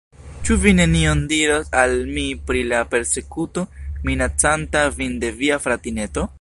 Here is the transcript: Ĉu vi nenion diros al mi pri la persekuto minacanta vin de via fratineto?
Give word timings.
Ĉu 0.47 0.55
vi 0.61 0.71
nenion 0.77 1.19
diros 1.33 1.69
al 1.81 1.93
mi 2.15 2.23
pri 2.47 2.63
la 2.71 2.81
persekuto 2.95 3.67
minacanta 4.09 4.85
vin 4.99 5.17
de 5.25 5.35
via 5.43 5.65
fratineto? 5.69 6.29